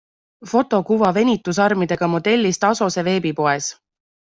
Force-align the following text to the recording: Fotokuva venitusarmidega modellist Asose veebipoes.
Fotokuva 0.53 1.11
venitusarmidega 1.19 2.11
modellist 2.17 2.69
Asose 2.75 3.09
veebipoes. 3.13 3.75